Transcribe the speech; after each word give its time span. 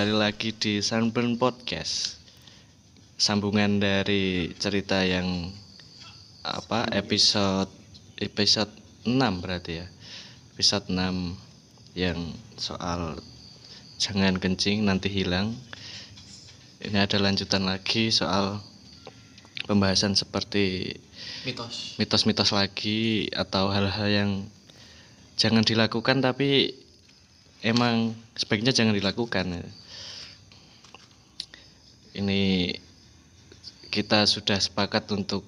kembali 0.00 0.16
lagi 0.16 0.56
di 0.56 0.80
Sunburn 0.80 1.36
Podcast. 1.36 2.16
Sambungan 3.20 3.84
dari 3.84 4.48
cerita 4.56 5.04
yang 5.04 5.52
apa 6.40 6.88
episode 6.96 7.68
episode 8.16 8.72
6 9.04 9.12
berarti 9.44 9.84
ya. 9.84 9.86
Episode 10.56 10.88
6 10.88 12.00
yang 12.00 12.16
soal 12.56 13.20
jangan 14.00 14.40
kencing 14.40 14.88
nanti 14.88 15.12
hilang. 15.12 15.52
Ini 16.80 17.04
ada 17.04 17.20
lanjutan 17.20 17.68
lagi 17.68 18.08
soal 18.08 18.56
pembahasan 19.68 20.16
seperti 20.16 20.96
mitos 21.44 22.00
mitos-mitos 22.00 22.56
lagi 22.56 23.28
atau 23.36 23.68
hal-hal 23.68 24.08
yang 24.08 24.30
jangan 25.36 25.60
dilakukan 25.60 26.24
tapi 26.24 26.72
emang 27.60 28.16
sebaiknya 28.32 28.72
jangan 28.72 28.96
dilakukan 28.96 29.60
ini 32.14 32.72
kita 33.90 34.26
sudah 34.26 34.58
sepakat 34.58 35.10
untuk 35.14 35.42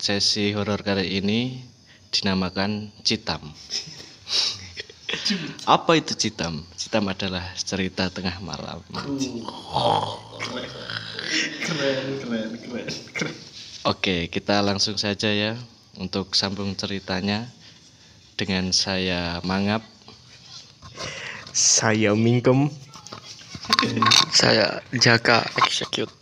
sesi 0.00 0.52
horor 0.56 0.80
kali 0.80 1.20
ini 1.20 1.62
dinamakan 2.10 2.92
Citam 3.04 3.40
apa 5.68 5.92
itu 6.00 6.16
Citam? 6.16 6.64
Citam 6.72 7.04
adalah 7.12 7.44
cerita 7.56 8.08
tengah 8.08 8.40
malam 8.40 8.80
Oke, 13.84 14.32
kita 14.32 14.64
langsung 14.64 14.96
saja 14.96 15.28
ya 15.28 15.52
untuk 16.00 16.32
sambung 16.32 16.72
ceritanya 16.72 17.44
dengan 18.40 18.72
saya 18.72 19.44
Mangap. 19.44 19.84
Saya 21.52 22.16
Mingkem. 22.16 22.72
Saya 24.32 24.80
Jaka 24.94 25.44
Execute. 25.60 26.12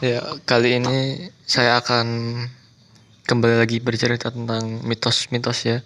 ya, 0.04 0.20
kali 0.48 0.80
ini 0.80 1.28
saya 1.44 1.78
akan 1.82 2.06
kembali 3.28 3.60
lagi 3.60 3.78
bercerita 3.78 4.32
tentang 4.32 4.82
mitos-mitos 4.86 5.68
ya. 5.68 5.78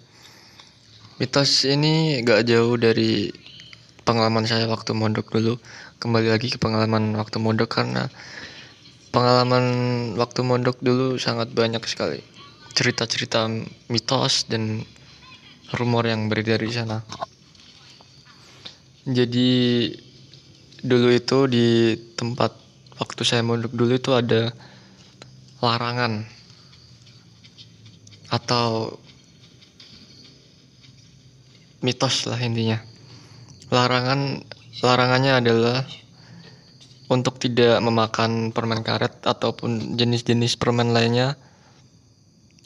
Mitos 1.21 1.63
ini 1.63 2.19
gak 2.23 2.47
jauh 2.47 2.75
dari 2.75 3.31
pengalaman 4.03 4.47
saya 4.47 4.67
waktu 4.67 4.95
mondok 4.95 5.31
dulu. 5.31 5.59
Kembali 5.99 6.27
lagi 6.31 6.51
ke 6.51 6.57
pengalaman 6.59 7.15
waktu 7.15 7.39
mondok 7.39 7.81
karena 7.81 8.11
pengalaman 9.15 9.65
waktu 10.19 10.43
mondok 10.43 10.77
dulu 10.83 11.15
sangat 11.15 11.55
banyak 11.55 11.81
sekali 11.87 12.19
cerita-cerita 12.75 13.47
mitos 13.87 14.43
dan 14.51 14.83
rumor 15.79 16.03
yang 16.03 16.27
beredar 16.27 16.59
di 16.59 16.75
sana. 16.75 16.99
Jadi 19.05 19.93
dulu 20.81 21.13
itu 21.13 21.45
di 21.45 21.93
tempat 22.17 22.57
waktu 22.97 23.21
saya 23.21 23.45
mondok 23.45 23.73
dulu 23.77 23.93
itu 24.01 24.17
ada 24.17 24.49
larangan 25.61 26.25
atau 28.33 28.97
mitos 31.85 32.25
lah 32.25 32.41
intinya. 32.41 32.81
Larangan 33.69 34.41
larangannya 34.81 35.33
adalah 35.37 35.85
untuk 37.13 37.37
tidak 37.37 37.77
memakan 37.85 38.49
permen 38.49 38.81
karet 38.81 39.21
ataupun 39.21 39.93
jenis-jenis 39.93 40.57
permen 40.57 40.89
lainnya 40.89 41.37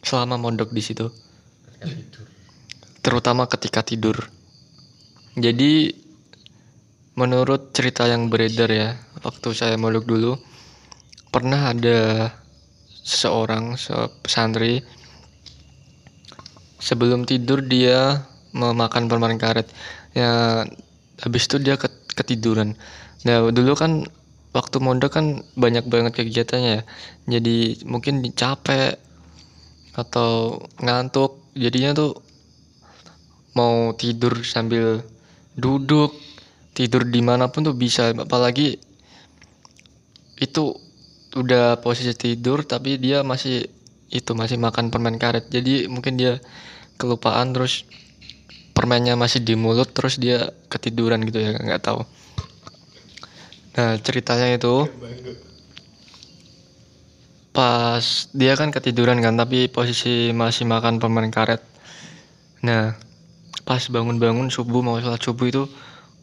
selama 0.07 0.39
mondok 0.39 0.71
di 0.71 0.79
situ. 0.79 1.11
Terutama 3.03 3.51
ketika 3.51 3.83
tidur. 3.83 4.15
Jadi 5.35 5.91
menurut 7.19 7.75
cerita 7.75 8.07
yang 8.07 8.31
beredar 8.31 8.71
ya, 8.71 8.95
waktu 9.19 9.51
saya 9.51 9.75
mondok 9.75 10.07
dulu 10.07 10.39
pernah 11.35 11.75
ada 11.75 12.31
seseorang 13.03 13.75
pesantri 14.23 14.79
sebelum 16.79 17.27
tidur 17.27 17.59
dia 17.59 18.23
memakan 18.55 19.11
permen 19.11 19.35
karet. 19.35 19.67
Ya 20.15 20.63
habis 21.19 21.43
itu 21.51 21.59
dia 21.59 21.75
ketiduran. 22.15 22.79
Nah, 23.27 23.51
dulu 23.51 23.75
kan 23.75 24.07
waktu 24.55 24.79
mondok 24.79 25.19
kan 25.19 25.43
banyak 25.59 25.85
banget 25.91 26.23
kegiatannya 26.23 26.71
ya. 26.79 26.83
Jadi 27.27 27.83
mungkin 27.83 28.23
capek 28.31 28.95
atau 29.99 30.63
ngantuk 30.79 31.51
jadinya 31.51 31.91
tuh 31.91 32.15
mau 33.59 33.91
tidur 33.99 34.39
sambil 34.47 35.03
duduk 35.59 36.15
tidur 36.79 37.03
di 37.03 37.19
mana 37.19 37.51
pun 37.51 37.67
tuh 37.67 37.75
bisa 37.75 38.15
apalagi 38.15 38.79
itu 40.39 40.63
udah 41.35 41.83
posisi 41.83 42.15
tidur 42.15 42.63
tapi 42.63 42.95
dia 42.95 43.19
masih 43.19 43.67
itu 44.07 44.31
masih 44.31 44.55
makan 44.55 44.87
permen 44.87 45.19
karet. 45.19 45.51
Jadi 45.51 45.91
mungkin 45.91 46.15
dia 46.15 46.39
kelupaan 46.95 47.51
terus 47.51 47.83
permennya 48.71 49.19
masih 49.19 49.43
di 49.43 49.59
mulut 49.59 49.91
terus 49.91 50.15
dia 50.15 50.55
ketiduran 50.71 51.19
gitu 51.27 51.43
ya 51.43 51.51
nggak 51.51 51.83
tahu. 51.83 52.07
Nah 53.75 53.99
ceritanya 53.99 54.55
itu 54.55 54.87
pas 57.51 58.31
dia 58.31 58.55
kan 58.55 58.71
ketiduran 58.71 59.19
kan 59.19 59.35
tapi 59.35 59.67
posisi 59.67 60.31
masih 60.31 60.63
makan 60.63 61.03
permen 61.03 61.27
karet. 61.27 61.59
Nah 62.63 62.95
pas 63.67 63.83
bangun-bangun 63.83 64.47
subuh 64.47 64.79
mau 64.79 64.95
sholat 64.97 65.19
subuh 65.19 65.45
itu 65.51 65.63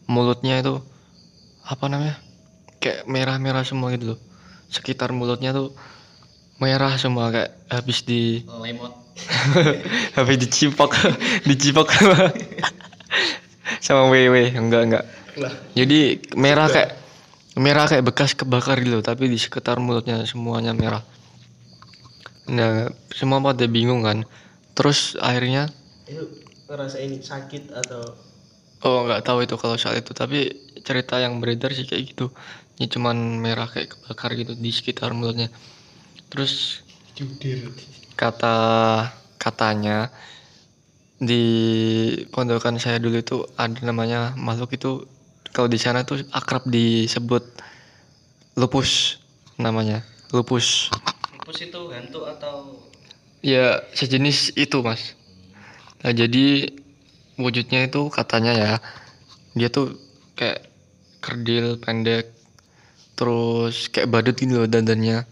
mulutnya 0.06 0.62
itu 0.62 0.78
apa 1.66 1.84
namanya 1.90 2.16
kayak 2.78 3.06
merah-merah 3.10 3.66
semua 3.66 3.90
gitu 3.94 4.14
loh. 4.14 4.20
Sekitar 4.70 5.10
mulutnya 5.10 5.50
tuh 5.50 5.74
merah 6.62 6.94
semua 6.96 7.34
kayak 7.34 7.52
habis 7.68 8.06
di 8.06 8.42
lemot. 8.46 8.94
habis 10.16 10.36
dicipok 10.36 10.92
dicipok 11.48 11.88
sama 11.88 12.28
sama 13.80 14.02
wewe 14.12 14.52
enggak 14.52 14.82
enggak. 14.86 15.04
Jadi 15.76 16.20
merah 16.36 16.68
kayak 16.68 16.96
merah 17.56 17.88
kayak 17.88 18.04
bekas 18.04 18.36
kebakar 18.36 18.80
gitu 18.80 19.00
tapi 19.00 19.28
di 19.28 19.40
sekitar 19.40 19.80
mulutnya 19.80 20.24
semuanya 20.28 20.76
merah. 20.76 21.02
Nah 22.46 22.92
semua 23.12 23.42
pada 23.42 23.64
bingung 23.66 24.04
kan. 24.04 24.22
Terus 24.76 25.16
akhirnya 25.18 25.72
itu 26.06 26.22
ngerasa 26.68 27.00
ini 27.00 27.18
sakit 27.18 27.72
atau 27.72 28.02
oh 28.84 29.08
nggak 29.08 29.24
tahu 29.24 29.46
itu 29.46 29.54
kalau 29.56 29.76
saat 29.80 30.02
itu 30.02 30.12
tapi 30.12 30.52
cerita 30.84 31.16
yang 31.22 31.40
beredar 31.40 31.72
sih 31.72 31.88
kayak 31.88 32.12
gitu. 32.12 32.26
Ini 32.76 32.92
cuman 32.92 33.40
merah 33.40 33.70
kayak 33.72 33.96
kebakar 33.96 34.36
gitu 34.36 34.52
di 34.52 34.70
sekitar 34.74 35.16
mulutnya. 35.16 35.48
Terus 36.28 36.84
judir 37.16 37.72
kata 38.16 38.56
katanya 39.40 40.12
di 41.16 41.44
pondokan 42.28 42.76
saya 42.76 43.00
dulu 43.00 43.16
itu 43.24 43.36
ada 43.56 43.80
namanya 43.80 44.36
makhluk 44.36 44.76
itu 44.76 45.08
kalau 45.56 45.68
di 45.72 45.80
sana 45.80 46.04
tuh 46.04 46.20
akrab 46.28 46.68
disebut 46.68 47.44
lupus 48.60 49.20
namanya 49.56 50.04
lupus. 50.36 50.92
Lupus 51.32 51.58
itu 51.64 51.80
hantu 51.88 52.28
atau? 52.28 52.76
Ya 53.40 53.80
sejenis 53.96 54.52
itu 54.60 54.84
mas. 54.84 55.16
Nah 56.04 56.12
jadi 56.12 56.68
wujudnya 57.36 57.88
itu 57.88 58.08
katanya 58.08 58.52
ya 58.56 58.72
dia 59.56 59.68
tuh 59.72 59.96
kayak 60.36 60.68
kerdil 61.24 61.80
pendek 61.80 62.32
terus 63.16 63.88
kayak 63.88 64.12
badut 64.12 64.36
gitu 64.36 64.64
loh 64.64 64.68
dandannya. 64.68 65.24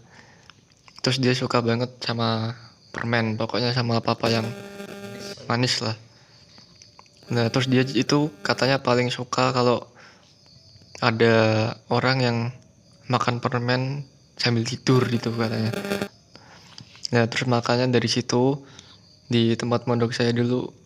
Terus 1.05 1.21
dia 1.21 1.37
suka 1.37 1.61
banget 1.61 1.93
sama 2.01 2.57
permen 2.89 3.37
pokoknya 3.37 3.77
sama 3.77 4.01
apa 4.01 4.17
apa 4.17 4.27
yang 4.33 4.47
manis 5.45 5.85
lah. 5.85 5.93
Nah 7.29 7.49
terus 7.53 7.69
dia 7.69 7.85
itu 7.85 8.33
katanya 8.41 8.81
paling 8.81 9.13
suka 9.13 9.53
kalau 9.53 9.85
ada 11.01 11.35
orang 11.93 12.17
yang 12.21 12.37
makan 13.05 13.37
permen 13.37 14.09
sambil 14.33 14.65
tidur 14.65 15.05
gitu 15.05 15.29
katanya. 15.37 15.69
Nah 17.13 17.29
terus 17.29 17.45
makanya 17.45 17.85
dari 17.85 18.09
situ 18.09 18.65
di 19.29 19.53
tempat 19.53 19.85
mondok 19.85 20.13
saya 20.13 20.33
dulu 20.33 20.84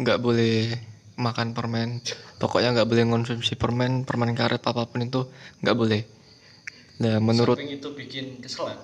nggak 0.00 0.18
boleh 0.18 0.72
makan 1.20 1.52
permen. 1.52 2.00
Pokoknya 2.40 2.72
nggak 2.72 2.88
boleh 2.88 3.04
konsumsi 3.04 3.54
permen 3.54 4.08
permen 4.08 4.32
karet 4.32 4.64
apa 4.64 4.88
pun 4.88 5.04
itu 5.04 5.28
nggak 5.60 5.76
boleh. 5.76 6.02
Nah 7.00 7.16
menurut 7.20 7.56
itu 7.60 7.92
bikin 7.96 8.40
kesel 8.44 8.76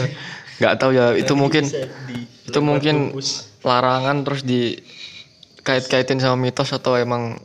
nggak 0.60 0.74
tahu 0.76 0.92
ya 0.92 1.16
itu 1.16 1.32
mungkin 1.32 1.64
itu 2.44 2.60
mungkin 2.60 3.16
larangan 3.64 4.16
terus 4.28 4.44
di 4.44 4.76
kait-kaitin 5.64 6.20
sama 6.20 6.36
mitos 6.36 6.76
atau 6.76 7.00
emang 7.00 7.40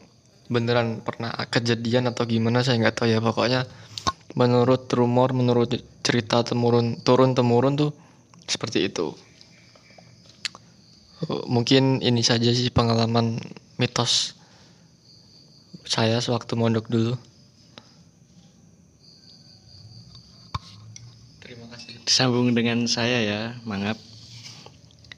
beneran 0.51 0.99
pernah 1.03 1.31
kejadian 1.47 2.11
atau 2.11 2.27
gimana 2.27 2.63
saya 2.63 2.79
nggak 2.79 2.95
tahu 2.95 3.07
ya. 3.07 3.19
Pokoknya 3.19 3.67
menurut 4.35 4.87
rumor 4.91 5.31
menurut 5.31 5.71
cerita 6.03 6.43
temurun 6.43 6.99
turun 7.03 7.35
temurun 7.35 7.75
tuh 7.75 7.91
seperti 8.47 8.87
itu 8.87 9.15
mungkin 11.49 12.05
ini 12.05 12.21
saja 12.21 12.53
sih 12.53 12.69
pengalaman 12.69 13.41
mitos 13.81 14.37
saya 15.87 16.19
sewaktu 16.19 16.53
mondok 16.59 16.91
dulu. 16.91 17.15
Terima 21.39 21.71
kasih. 21.71 22.03
Disambung 22.03 22.51
dengan 22.51 22.83
saya 22.91 23.23
ya, 23.23 23.41
Mangap. 23.63 23.95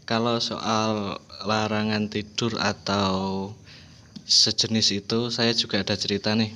Kalau 0.06 0.38
soal 0.38 1.18
larangan 1.46 2.10
tidur 2.10 2.58
atau 2.62 3.50
sejenis 4.30 5.06
itu, 5.06 5.34
saya 5.34 5.58
juga 5.58 5.82
ada 5.82 5.98
cerita 5.98 6.38
nih. 6.38 6.54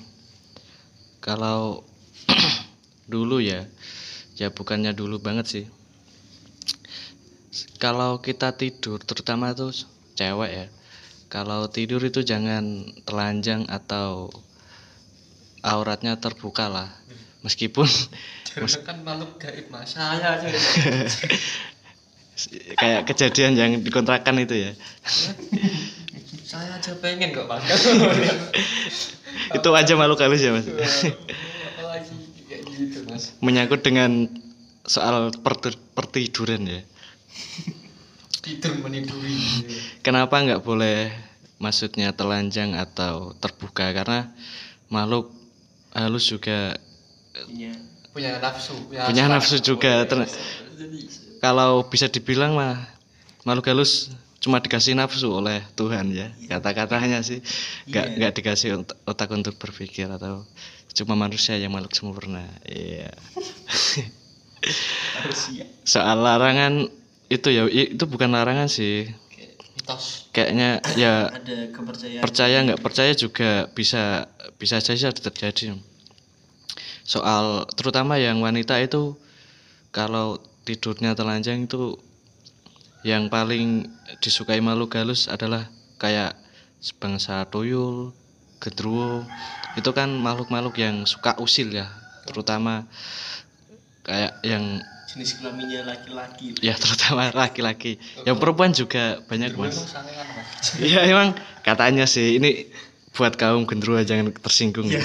Kalau 1.17 1.81
dulu 3.13 3.41
ya, 3.41 3.65
ya 4.37 4.53
bukannya 4.53 4.93
dulu 4.93 5.17
banget 5.17 5.45
sih. 5.49 5.65
Kalau 7.83 8.23
kita 8.23 8.55
tidur, 8.55 9.03
terutama 9.03 9.51
tuh 9.51 9.75
cewek 10.15 10.51
ya, 10.55 10.65
kalau 11.27 11.67
tidur 11.67 11.99
itu 11.99 12.23
jangan 12.23 12.87
telanjang 13.03 13.67
atau 13.67 14.31
auratnya 15.59 16.15
terbuka 16.15 16.71
lah. 16.71 16.87
Meskipun 17.43 17.83
kan 18.87 19.03
makhluk 19.03 19.35
gaib 19.35 19.67
mas. 19.67 19.99
Saya 19.99 20.39
aja. 20.39 20.47
kayak 22.81 23.05
kejadian 23.05 23.53
yang 23.53 23.71
dikontrakan 23.85 24.41
itu 24.41 24.55
ya 24.57 24.71
saya 26.49 26.81
aja 26.81 26.91
pengen 26.97 27.29
kok 27.29 27.45
mas. 27.45 27.61
itu 29.53 29.69
aja 29.69 29.93
malu 29.93 30.17
halus 30.17 30.41
ya 30.41 30.49
mas 30.49 30.65
kayak 30.65 32.63
gitu 32.73 33.05
mas. 33.05 33.37
menyangkut 33.37 33.85
dengan 33.85 34.25
soal 34.89 35.29
pertiduran 35.93 36.65
ya 36.65 36.81
Tidur 38.43 38.73
meniduri. 38.77 39.33
kenapa 40.01 40.37
nggak 40.37 40.61
boleh 40.61 41.09
maksudnya 41.57 42.11
telanjang 42.11 42.75
atau 42.75 43.31
terbuka 43.37 43.89
karena 43.89 44.29
makhluk 44.87 45.31
halus 45.91 46.27
juga 46.27 46.75
Punya 47.47 47.71
Punya 48.13 48.37
nafsu. 48.37 48.73
punya 48.85 49.25
nafsu 49.25 49.57
juga 49.57 50.05
Ter- 50.05 50.29
kalau 51.39 51.81
bisa 51.83 52.05
dibilang 52.05 52.53
mah 52.53 52.77
makhluk 53.41 53.65
halus 53.67 54.13
cuma 54.37 54.59
dikasih 54.59 54.93
nafsu 54.93 55.31
oleh 55.31 55.63
Tuhan 55.73 56.11
ya 56.11 56.27
kata-katanya 56.51 57.23
sih 57.23 57.39
nggak 57.87 58.05
Iya. 58.05 58.15
nggak 58.19 58.33
dikasih 58.35 58.69
ot- 58.77 58.97
otak 59.07 59.31
untuk 59.31 59.55
berpikir 59.55 60.05
atau 60.05 60.43
cuma 60.93 61.15
manusia 61.15 61.55
yang 61.55 61.71
makhluk 61.71 61.95
sempurna 61.95 62.43
iya 62.67 63.07
ya. 65.55 65.65
soal 65.83 66.19
larangan 66.19 66.91
itu 67.33 67.49
ya 67.49 67.65
itu 67.69 68.03
bukan 68.05 68.31
larangan 68.33 68.69
sih 68.69 69.09
mitos. 69.77 70.29
kayaknya 70.31 70.79
ya 70.95 71.27
Ada 71.37 71.73
kepercayaan. 71.73 72.23
percaya 72.23 72.57
nggak 72.63 72.81
percaya 72.81 73.11
juga 73.17 73.67
bisa 73.73 74.29
bisa 74.61 74.77
saja 74.79 75.11
terjadi 75.11 75.75
soal 77.03 77.67
terutama 77.75 78.15
yang 78.15 78.39
wanita 78.39 78.79
itu 78.79 79.19
kalau 79.91 80.39
tidurnya 80.63 81.13
telanjang 81.13 81.67
itu 81.67 81.99
yang 83.03 83.27
paling 83.27 83.91
disukai 84.23 84.63
makhluk 84.63 84.95
halus 84.95 85.27
adalah 85.27 85.67
kayak 85.99 86.39
sebangsa 86.79 87.43
tuyul, 87.51 88.15
gendruwo 88.63 89.27
itu 89.75 89.91
kan 89.91 90.07
makhluk-makhluk 90.15 90.79
yang 90.79 91.03
suka 91.03 91.35
usil 91.39 91.67
ya 91.75 91.91
terutama 92.23 92.87
kayak 94.07 94.39
yang 94.47 94.79
Jenis 95.13 95.37
kelaminnya 95.37 95.85
laki-laki. 95.85 96.57
ya 96.57 96.73
terutama 96.73 97.29
laki-laki 97.29 98.01
yang 98.25 98.41
perempuan 98.41 98.73
juga 98.73 99.21
banyak 99.29 99.53
mas 99.53 99.77
mas. 99.77 99.77
Iya 100.81 101.05
emang 101.05 101.37
katanya 101.61 102.09
sih 102.09 102.41
ini 102.41 102.65
buat 103.13 103.37
kaum 103.37 103.69
gendruwo 103.69 104.01
jangan 104.01 104.33
tersinggung 104.33 104.89
ya. 104.89 104.97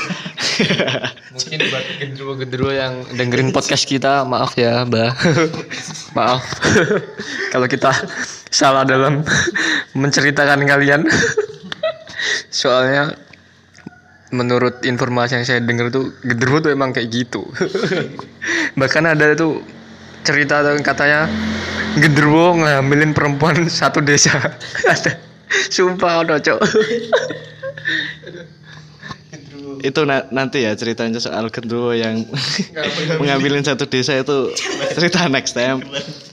Mungkin 1.37 1.61
buat 1.69 1.87
gendruwo-gendruwo 2.01 2.73
yang 2.73 3.05
dengerin 3.13 3.53
podcast 3.53 3.85
kita, 3.85 4.25
maaf 4.25 4.57
ya, 4.57 4.89
Mbak. 4.89 5.13
maaf. 6.17 6.41
Kalau 7.53 7.69
kita 7.69 7.93
salah 8.49 8.89
dalam 8.89 9.21
menceritakan 9.93 10.65
kalian. 10.65 11.05
Soalnya 12.49 13.13
menurut 14.33 14.81
informasi 14.89 15.41
yang 15.41 15.45
saya 15.45 15.61
dengar 15.61 15.93
tuh 15.93 16.09
gendruwo 16.25 16.65
tuh 16.65 16.73
emang 16.73 16.97
kayak 16.97 17.13
gitu. 17.13 17.45
Bahkan 18.73 19.05
ada 19.05 19.37
tuh 19.37 19.61
cerita 20.23 20.61
tuh 20.61 20.79
katanya 20.81 21.27
gendruwo 21.97 22.59
ngambilin 22.59 23.13
perempuan 23.13 23.67
satu 23.81 24.01
desa. 24.01 24.35
ada. 24.87 25.13
Sumpah 25.49 26.23
ada, 26.25 26.37
Cok. 26.37 26.61
itu 29.79 30.01
na- 30.03 30.27
nanti 30.35 30.67
ya 30.67 30.75
ceritanya 30.75 31.23
soal 31.23 31.49
gendruwo 31.55 31.95
yang 31.95 32.27
mengambilin 33.23 33.63
satu 33.63 33.87
desa 33.87 34.19
itu 34.19 34.51
cerita 34.93 35.31
next 35.31 35.55
time. 35.55 35.81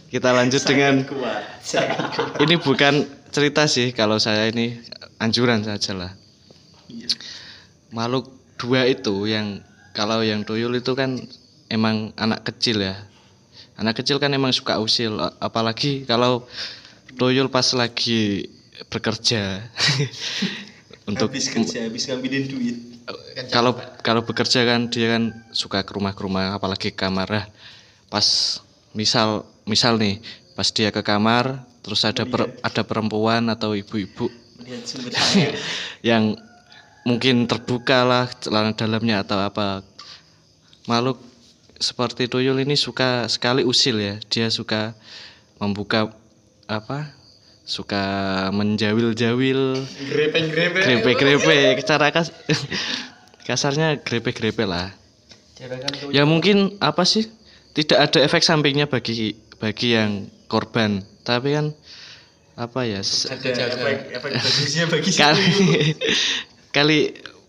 Kita 0.10 0.32
lanjut 0.32 0.64
dengan 0.64 1.04
ini 2.42 2.56
bukan 2.58 3.06
cerita 3.30 3.68
sih 3.68 3.92
kalau 3.92 4.18
saya 4.18 4.48
ini 4.50 4.80
anjuran 5.20 5.62
saja 5.62 5.94
lah. 5.94 6.12
Iya. 6.90 7.12
Makhluk 7.92 8.32
dua 8.56 8.88
itu 8.88 9.28
yang 9.28 9.62
kalau 9.92 10.24
yang 10.24 10.42
tuyul 10.48 10.74
itu 10.76 10.92
kan 10.96 11.20
emang 11.68 12.16
anak 12.16 12.48
kecil 12.48 12.82
ya. 12.82 12.96
Anak 13.76 14.00
kecil 14.00 14.18
kan 14.24 14.32
emang 14.32 14.56
suka 14.56 14.80
usil 14.80 15.20
apalagi 15.44 16.08
kalau 16.08 16.48
tuyul 17.20 17.52
pas 17.52 17.66
lagi 17.76 18.48
bekerja. 18.88 19.60
Untuk 21.10 21.30
habis 21.30 21.54
kerja, 21.54 21.86
habis 21.86 22.10
ngambilin 22.10 22.50
duit. 22.50 22.78
kalau 23.54 23.78
kalau 24.02 24.26
bekerja 24.26 24.66
kan 24.66 24.90
dia 24.90 25.14
kan 25.14 25.30
suka 25.54 25.86
ke 25.86 25.94
rumah 25.94 26.18
ke 26.18 26.22
rumah 26.26 26.58
apalagi 26.58 26.90
ke 26.90 26.98
kamar. 26.98 27.30
Nah, 27.30 27.46
pas 28.10 28.26
misal 28.98 29.46
misal 29.70 30.02
nih 30.02 30.18
pas 30.58 30.66
dia 30.74 30.90
ke 30.90 31.06
kamar 31.06 31.62
terus 31.86 32.02
ada 32.08 32.26
per- 32.26 32.50
ada 32.66 32.82
perempuan 32.82 33.46
atau 33.54 33.78
ibu-ibu 33.78 34.34
yang 36.10 36.34
mungkin 37.06 37.46
terbuka 37.46 38.02
lah 38.02 38.26
celana 38.42 38.74
dalamnya 38.74 39.22
atau 39.22 39.38
apa. 39.38 39.86
Makhluk 40.90 41.22
seperti 41.80 42.32
tuyul 42.32 42.60
ini 42.64 42.80
suka 42.80 43.28
sekali 43.28 43.68
usil 43.68 44.00
ya. 44.00 44.16
Dia 44.32 44.48
suka 44.52 44.96
membuka 45.60 46.12
apa 46.66 47.12
suka 47.66 48.04
menjawil-jawil. 48.54 49.84
Grepe-grepe. 50.12 50.80
grepe-grepe 50.86 51.82
cara 51.84 52.14
kas 52.14 52.30
kasarnya 53.48 54.00
grepe-grepe 54.02 54.64
lah. 54.64 54.94
Ya 56.12 56.28
mungkin 56.28 56.76
apa 56.84 57.08
sih 57.08 57.32
tidak 57.74 58.12
ada 58.12 58.20
efek 58.24 58.44
sampingnya 58.44 58.86
bagi 58.86 59.36
bagi 59.58 59.98
yang 59.98 60.30
korban. 60.46 61.02
Tapi 61.26 61.58
kan 61.58 61.74
apa 62.56 62.88
ya 62.88 63.04
Ada 63.04 63.52
efek 63.76 63.98
efek 64.16 64.32
bagusnya 64.32 64.86
bagi 64.94 65.10
kali 65.12 65.48
kali 66.76 67.00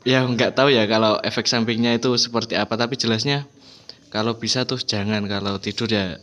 ya 0.02 0.26
nggak 0.26 0.58
tahu 0.58 0.74
ya 0.74 0.82
kalau 0.90 1.18
efek 1.22 1.46
sampingnya 1.46 1.94
itu 1.98 2.14
seperti 2.16 2.56
apa. 2.56 2.74
Tapi 2.74 2.96
jelasnya 2.96 3.44
kalau 4.16 4.32
bisa 4.40 4.64
tuh 4.64 4.80
jangan 4.80 5.28
kalau 5.28 5.60
tidur 5.60 5.92
ya 5.92 6.16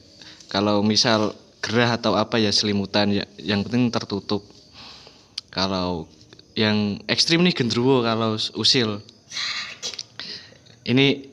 kalau 0.49 0.81
misal 0.81 1.37
gerah 1.61 1.93
atau 1.93 2.17
apa 2.17 2.41
ya 2.41 2.49
selimutan 2.49 3.13
ya 3.13 3.29
yang 3.37 3.61
penting 3.61 3.93
tertutup 3.93 4.41
kalau 5.53 6.09
yang 6.57 6.97
ekstrim 7.05 7.45
nih 7.45 7.53
gendruwo 7.53 8.01
kalau 8.01 8.33
usil 8.57 8.97
ini 10.89 11.29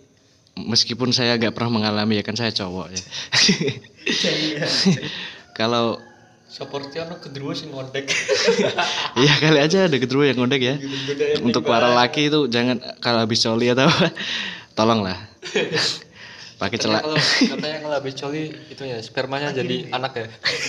meskipun 0.61 1.17
saya 1.17 1.41
nggak 1.41 1.57
pernah 1.57 1.81
mengalami 1.81 2.21
ya 2.21 2.25
kan 2.29 2.37
saya 2.37 2.53
cowok 2.53 2.93
ya 2.93 3.03
kalau 5.61 5.97
Seperti 6.51 6.99
ono 6.99 7.15
gendruwo 7.23 7.55
sing 7.55 7.71
ngondek. 7.71 8.11
Iya 9.23 9.35
kali 9.39 9.63
aja 9.63 9.87
ada 9.87 9.95
gendruwo 10.03 10.27
yang 10.27 10.35
ngondek 10.35 10.59
ya. 10.59 10.83
Untuk 11.47 11.63
para 11.63 11.95
laki 11.95 12.27
itu 12.27 12.51
jangan 12.51 12.83
kalau 12.99 13.23
habis 13.23 13.39
coli 13.39 13.71
atau 13.71 13.87
apa, 13.87 14.11
tolonglah. 14.75 15.15
Pakai 16.61 16.77
celak. 16.77 17.01
Kalau 17.01 17.17
katanya 17.17 17.79
kalau 17.81 17.95
habis 17.97 18.15
coli 18.21 18.53
itu 18.69 18.83
ya 18.85 19.01
spermanya 19.01 19.49
jadi 19.57 19.89
anak 19.97 20.13
ya. 20.13 20.27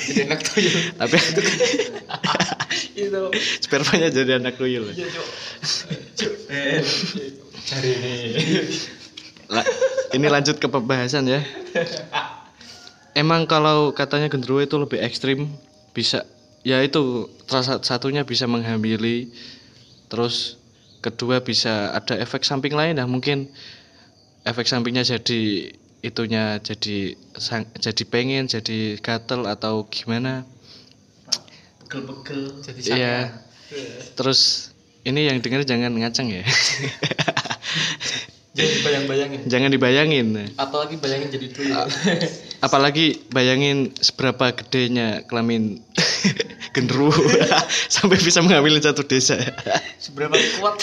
jadi 0.07 0.19
anak 0.31 0.39
tuh. 0.39 0.55
Tapi 0.95 1.15
Itu. 3.01 3.21
spermanya 3.60 4.07
jadi 4.07 4.39
anak 4.39 4.55
tuyul. 4.55 4.88
Iya, 4.95 5.07
Cok. 5.12 5.27
Eh, 6.48 6.79
Cari 7.67 7.89
ini. 7.91 8.13
La- 9.51 9.67
ini 10.15 10.27
lanjut 10.31 10.63
ke 10.63 10.67
pembahasan 10.71 11.27
ya. 11.27 11.43
Emang 13.12 13.43
kalau 13.43 13.91
katanya 13.91 14.31
gendruwo 14.31 14.63
itu 14.63 14.79
lebih 14.79 15.03
ekstrim, 15.03 15.51
bisa 15.91 16.24
ya 16.63 16.79
itu 16.79 17.27
salah 17.51 17.83
satunya 17.83 18.24
bisa 18.24 18.48
menghamili, 18.48 19.27
terus 20.07 20.55
kedua 21.03 21.43
bisa 21.43 21.91
ada 21.91 22.15
efek 22.15 22.45
samping 22.45 22.71
lain 22.71 22.95
nah 22.95 23.10
mungkin 23.10 23.50
efek 24.43 24.65
sampingnya 24.65 25.03
jadi 25.03 25.69
itunya 26.01 26.57
jadi 26.57 27.13
sang- 27.36 27.69
jadi 27.75 28.03
pengen 28.03 28.45
jadi 28.45 28.98
gatel 28.98 29.45
atau 29.45 29.86
gimana 29.86 30.43
Pegel-pegel. 31.81 32.63
Jadi 32.63 32.79
iya 32.89 33.36
terus 34.15 34.71
ini 35.03 35.27
yang 35.27 35.38
denger 35.38 35.62
jangan 35.62 35.91
ngaceng 35.91 36.31
ya 36.31 36.43
Jadi 38.51 38.83
bayang-bayangin. 38.83 39.48
jangan 39.48 39.71
dibayangin 39.71 40.27
Apalagi 40.55 41.00
bayangin 41.00 41.31
jadi 41.31 41.48
tuyul. 41.51 41.71
apalagi 42.60 43.24
bayangin 43.27 43.95
seberapa 43.95 44.51
gedenya 44.51 45.24
kelamin 45.24 45.79
genderuwo 46.75 47.15
sampai 47.95 48.19
bisa 48.19 48.43
mengambil 48.43 48.75
satu 48.77 49.03
desa 49.03 49.39
Seberapa 49.98 50.36
kuat? 50.60 50.75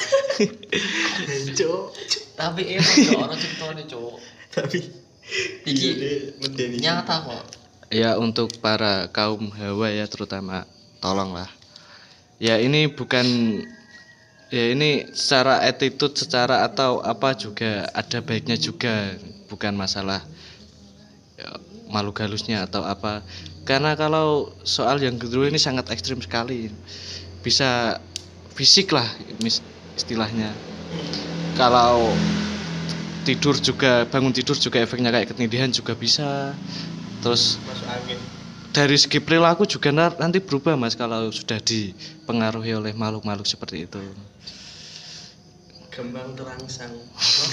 Tapi 2.39 2.79
emang 2.79 2.95
cok 2.95 3.19
orang 3.27 3.39
ceritanya 3.43 3.85
cok. 3.91 4.15
Tapi 4.55 4.79
Iki 5.69 5.89
nyata 6.81 7.21
kok. 7.27 7.45
ya 7.89 8.17
untuk 8.21 8.53
para 8.61 9.09
kaum 9.13 9.53
hawa 9.53 9.93
ya 9.93 10.09
terutama 10.09 10.65
tolonglah. 11.05 11.49
Ya 12.41 12.57
ini 12.57 12.89
bukan 12.89 13.27
ya 14.49 14.73
ini 14.73 15.09
secara 15.13 15.61
attitude 15.67 16.17
secara 16.17 16.65
atau 16.65 17.05
apa 17.05 17.37
juga 17.37 17.91
ada 17.93 18.25
baiknya 18.25 18.57
juga. 18.57 19.19
Bukan 19.49 19.73
masalah 19.77 20.21
ya, 21.37 21.49
malu 21.93 22.13
galusnya 22.13 22.65
atau 22.65 22.85
apa. 22.85 23.21
Karena 23.69 23.97
kalau 23.97 24.53
soal 24.65 25.01
yang 25.01 25.21
kedua 25.21 25.49
ini 25.53 25.61
sangat 25.61 25.93
ekstrim 25.93 26.21
sekali. 26.25 26.73
Bisa 27.45 28.01
fisik 28.57 28.93
lah 28.97 29.09
istilahnya 29.97 30.53
kalau 31.59 32.15
tidur 33.27 33.59
juga 33.59 34.07
bangun 34.07 34.33
tidur 34.33 34.57
juga 34.57 34.79
efeknya 34.79 35.11
kayak 35.11 35.35
ketindihan 35.35 35.69
juga 35.69 35.93
bisa 35.93 36.55
terus 37.21 37.59
Masuk 37.67 37.85
angin. 37.85 38.19
dari 38.71 38.95
segi 38.95 39.19
perilaku 39.19 39.67
juga 39.67 39.91
nanti 39.93 40.39
berubah 40.39 40.79
mas 40.79 40.95
kalau 40.95 41.29
sudah 41.29 41.59
dipengaruhi 41.59 42.73
oleh 42.73 42.95
makhluk-makhluk 42.95 43.45
seperti 43.45 43.85
itu 43.85 44.01
Gembang 45.91 46.31
terangsang. 46.33 46.95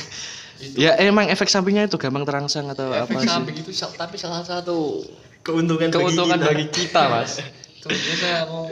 ya 0.77 0.93
emang 1.01 1.25
efek 1.27 1.50
sampingnya 1.50 1.89
itu 1.89 1.97
gampang 1.97 2.21
terangsang 2.24 2.69
atau 2.69 2.93
apa 2.93 3.09
Efek 3.09 3.25
sih 3.25 3.27
samping 3.27 3.57
itu 3.57 3.71
sa- 3.74 3.89
tapi 3.91 4.15
salah 4.15 4.45
satu 4.45 5.01
Keuntungan, 5.41 5.89
keuntungan 5.89 6.38
bagi 6.38 6.65
bagi 6.65 6.65
kita, 6.69 7.05
mas. 7.09 7.41
Sebenarnya 7.86 8.18
saya 8.18 8.42
mau 8.50 8.65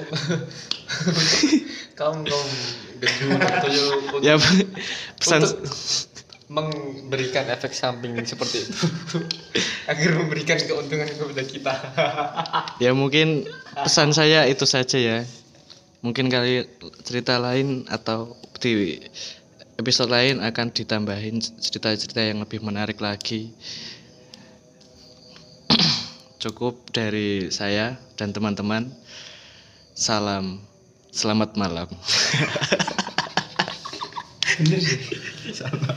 kaum 1.94 2.26
kaum 2.26 2.50
gendut 2.98 3.54
tuyul 3.62 3.88
untuk, 4.02 4.20
ya 4.26 4.42
pesan 5.22 5.46
untuk 5.46 5.70
memberikan 6.50 7.46
efek 7.54 7.78
samping 7.78 8.18
seperti 8.26 8.66
itu. 8.66 8.74
Agar 9.94 10.18
memberikan 10.18 10.58
keuntungan 10.58 11.06
kepada 11.06 11.44
kita. 11.46 11.74
ya 12.84 12.98
mungkin 12.98 13.46
pesan 13.78 14.18
saya 14.18 14.50
itu 14.50 14.66
saja 14.66 14.98
ya. 14.98 15.20
Mungkin 16.02 16.34
kali 16.34 16.66
cerita 17.06 17.38
lain 17.38 17.86
atau 17.94 18.34
di 18.58 18.98
episode 19.78 20.10
lain 20.10 20.42
akan 20.42 20.74
ditambahin 20.74 21.38
cerita-cerita 21.38 22.18
yang 22.18 22.42
lebih 22.42 22.66
menarik 22.66 22.98
lagi 22.98 23.54
cukup 26.44 26.76
dari 26.92 27.48
saya 27.48 27.96
dan 28.20 28.36
teman-teman. 28.36 28.92
Salam 29.96 30.60
selamat 31.16 31.56
malam. 31.56 31.88
Sama. 35.56 35.96